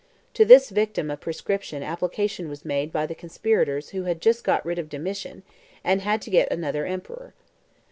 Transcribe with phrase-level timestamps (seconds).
[0.33, 4.65] To this victim of proscription application was made by the conspirators who had just got
[4.65, 5.43] rid of Domitian,
[5.83, 7.35] and had to get another emperor.